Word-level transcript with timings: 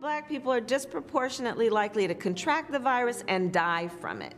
Black 0.00 0.30
people 0.30 0.50
are 0.50 0.62
disproportionately 0.62 1.68
likely 1.68 2.08
to 2.08 2.14
contract 2.14 2.72
the 2.72 2.78
virus 2.78 3.22
and 3.28 3.52
die 3.52 3.88
from 4.00 4.22
it. 4.22 4.34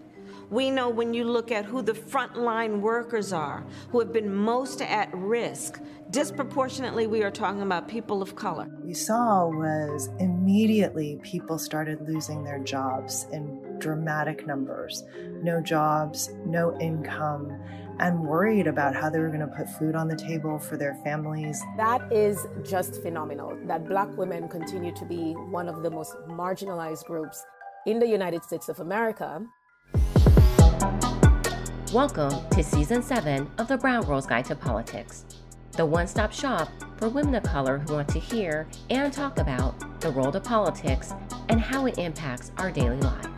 We 0.51 0.71
know 0.71 0.89
when 0.89 1.15
you 1.15 1.23
look 1.23 1.53
at 1.53 1.65
who 1.65 1.83
the 1.83 1.93
frontline 1.93 2.81
workers 2.81 3.33
are, 3.33 3.65
who 3.91 4.01
have 4.01 4.13
been 4.13 4.35
most 4.35 4.83
at 4.83 5.09
risk, 5.15 5.81
disproportionately 6.11 7.07
we 7.07 7.23
are 7.23 7.31
talking 7.31 7.63
about 7.63 7.87
people 7.87 8.23
of 8.23 8.35
color. 8.35 8.65
What 8.65 8.85
We 8.85 8.93
saw 8.93 9.47
was 9.47 10.11
immediately 10.19 11.21
people 11.23 11.61
started 11.61 12.09
losing 12.09 12.43
their 12.43 12.59
jobs 12.59 13.29
in 13.33 13.79
dramatic 13.79 14.45
numbers. 14.49 15.05
No 15.45 15.61
jobs, 15.61 16.31
no 16.45 16.77
income 16.81 17.63
and 17.99 18.21
worried 18.21 18.67
about 18.67 18.95
how 18.95 19.11
they 19.11 19.19
were 19.19 19.29
going 19.29 19.41
to 19.41 19.47
put 19.47 19.69
food 19.69 19.95
on 19.95 20.09
the 20.09 20.17
table 20.17 20.59
for 20.59 20.77
their 20.77 20.95
families. 21.05 21.63
That 21.77 22.13
is 22.13 22.47
just 22.65 23.03
phenomenal 23.03 23.57
that 23.67 23.89
black 23.89 24.09
women 24.17 24.49
continue 24.49 24.93
to 24.95 25.05
be 25.05 25.33
one 25.33 25.69
of 25.69 25.83
the 25.83 25.91
most 25.91 26.15
marginalized 26.29 27.05
groups 27.05 27.45
in 27.87 27.99
the 27.99 28.07
United 28.07 28.43
States 28.45 28.69
of 28.69 28.81
America. 28.81 29.45
Welcome 31.93 32.49
to 32.51 32.63
Season 32.63 33.03
7 33.03 33.51
of 33.59 33.69
the 33.69 33.77
Brown 33.77 34.05
Girls 34.05 34.27
Guide 34.27 34.47
to 34.47 34.57
Politics, 34.57 35.27
the 35.73 35.85
one 35.85 36.07
stop 36.07 36.33
shop 36.33 36.69
for 36.97 37.09
women 37.09 37.35
of 37.35 37.43
color 37.43 37.79
who 37.79 37.95
want 37.95 38.09
to 38.09 38.19
hear 38.19 38.67
and 38.89 39.13
talk 39.13 39.39
about 39.39 40.01
the 40.01 40.11
world 40.11 40.37
of 40.37 40.45
politics 40.45 41.13
and 41.49 41.61
how 41.61 41.87
it 41.87 41.99
impacts 41.99 42.53
our 42.57 42.71
daily 42.71 43.01
lives. 43.01 43.29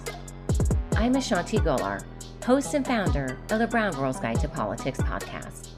I'm 0.96 1.16
Ashanti 1.16 1.58
Golar 1.58 2.04
host 2.44 2.74
and 2.74 2.86
founder 2.86 3.38
of 3.50 3.58
the 3.58 3.66
Brown 3.66 3.94
Girls 3.94 4.20
Guide 4.20 4.38
to 4.40 4.48
Politics 4.48 4.98
podcast. 4.98 5.70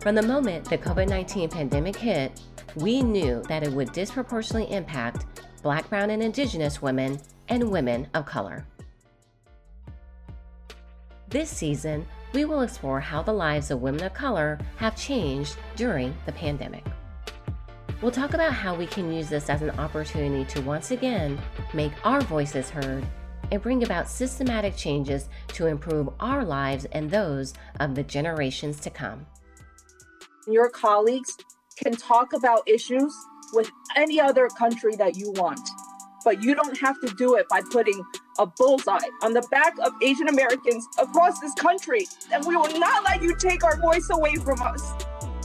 From 0.00 0.14
the 0.14 0.22
moment 0.22 0.70
the 0.70 0.78
COVID 0.78 1.08
19 1.08 1.50
pandemic 1.50 1.96
hit, 1.96 2.40
we 2.76 3.02
knew 3.02 3.42
that 3.48 3.64
it 3.64 3.72
would 3.72 3.92
disproportionately 3.92 4.72
impact 4.72 5.26
Black, 5.62 5.88
Brown, 5.88 6.10
and 6.10 6.22
Indigenous 6.22 6.80
women 6.80 7.18
and 7.48 7.70
women 7.70 8.06
of 8.14 8.24
color. 8.24 8.64
This 11.28 11.50
season, 11.50 12.06
we 12.32 12.44
will 12.44 12.60
explore 12.60 13.00
how 13.00 13.22
the 13.22 13.32
lives 13.32 13.72
of 13.72 13.82
women 13.82 14.04
of 14.04 14.14
color 14.14 14.58
have 14.76 14.96
changed 14.96 15.56
during 15.74 16.14
the 16.24 16.32
pandemic. 16.32 16.84
We'll 18.00 18.12
talk 18.12 18.34
about 18.34 18.52
how 18.52 18.76
we 18.76 18.86
can 18.86 19.12
use 19.12 19.28
this 19.28 19.50
as 19.50 19.62
an 19.62 19.70
opportunity 19.70 20.44
to 20.52 20.60
once 20.60 20.92
again 20.92 21.36
make 21.72 21.92
our 22.04 22.20
voices 22.20 22.70
heard 22.70 23.04
and 23.54 23.62
bring 23.62 23.82
about 23.84 24.08
systematic 24.08 24.76
changes 24.76 25.28
to 25.48 25.66
improve 25.66 26.08
our 26.20 26.44
lives 26.44 26.84
and 26.92 27.10
those 27.10 27.54
of 27.80 27.94
the 27.94 28.02
generations 28.02 28.80
to 28.80 28.90
come. 28.90 29.26
Your 30.46 30.68
colleagues 30.68 31.36
can 31.82 31.94
talk 31.94 32.32
about 32.32 32.68
issues 32.68 33.14
with 33.52 33.70
any 33.96 34.20
other 34.20 34.48
country 34.48 34.96
that 34.96 35.16
you 35.16 35.32
want, 35.32 35.60
but 36.24 36.42
you 36.42 36.54
don't 36.54 36.78
have 36.78 37.00
to 37.00 37.14
do 37.14 37.36
it 37.36 37.46
by 37.48 37.60
putting 37.70 38.02
a 38.38 38.46
bullseye 38.46 38.98
on 39.22 39.32
the 39.32 39.46
back 39.50 39.74
of 39.84 39.92
Asian 40.02 40.28
Americans 40.28 40.86
across 40.98 41.38
this 41.40 41.54
country. 41.54 42.06
And 42.32 42.44
we 42.46 42.56
will 42.56 42.78
not 42.78 43.04
let 43.04 43.22
you 43.22 43.36
take 43.36 43.64
our 43.64 43.80
voice 43.80 44.08
away 44.10 44.34
from 44.36 44.60
us 44.60 44.82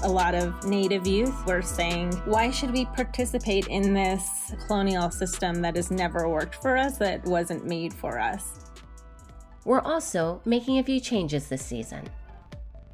a 0.04 0.08
lot 0.08 0.36
of 0.36 0.64
Native 0.66 1.06
youth 1.06 1.46
were 1.46 1.62
saying, 1.62 2.14
why 2.26 2.52
should 2.52 2.72
we 2.72 2.86
participate 2.86 3.68
in 3.68 3.94
this 3.94 4.54
colonial 4.68 5.12
system 5.12 5.62
that 5.62 5.76
has 5.76 5.92
never 5.92 6.30
worked 6.30 6.56
for 6.56 6.78
us, 6.78 6.98
that 6.98 7.24
wasn't 7.26 7.66
made 7.66 7.94
for 7.94 8.20
us? 8.20 8.72
We're 9.66 9.82
also 9.82 10.42
making 10.46 10.80
a 10.80 10.84
few 10.84 11.00
changes 11.00 11.48
this 11.48 11.66
season. 11.66 12.08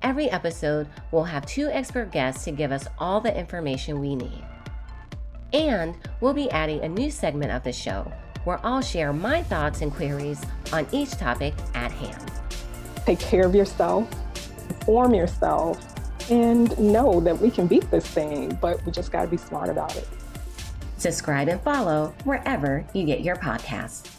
Every 0.02 0.30
episode 0.30 0.88
we'll 1.12 1.24
have 1.24 1.46
two 1.46 1.68
expert 1.68 2.12
guests 2.12 2.44
to 2.46 2.52
give 2.52 2.72
us 2.72 2.88
all 3.00 3.22
the 3.22 3.36
information 3.38 4.00
we 4.00 4.16
need. 4.16 4.44
And 5.54 5.96
we'll 6.22 6.34
be 6.34 6.50
adding 6.52 6.84
a 6.84 6.90
new 6.90 7.10
segment 7.10 7.52
of 7.52 7.64
the 7.64 7.72
show 7.72 8.12
where 8.44 8.60
I'll 8.64 8.82
share 8.82 9.14
my 9.14 9.42
thoughts 9.44 9.82
and 9.82 9.94
queries 9.94 10.42
on 10.74 10.88
each 10.92 11.12
topic 11.12 11.54
at 11.74 11.92
hand. 11.92 12.32
Take 13.06 13.20
care 13.20 13.46
of 13.46 13.56
yourself, 13.56 14.08
inform 14.70 15.14
yourself, 15.14 15.95
and 16.30 16.78
know 16.80 17.20
that 17.22 17.40
we 17.40 17.52
can 17.52 17.68
beat 17.68 17.90
this 17.92 18.06
thing, 18.06 18.58
but 18.62 18.84
we 18.86 18.92
just 18.92 19.12
got 19.12 19.24
to 19.24 19.28
be 19.28 19.38
smart 19.38 19.70
about 19.70 19.96
it. 19.96 20.08
Subscribe 20.98 21.48
and 21.50 21.62
follow 21.62 22.14
wherever 22.24 22.86
you 22.94 23.06
get 23.06 23.22
your 23.22 23.36
podcasts. 23.36 24.15